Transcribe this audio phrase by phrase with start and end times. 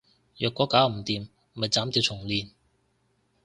[0.39, 2.49] 若果搞唔掂，咪砍掉重練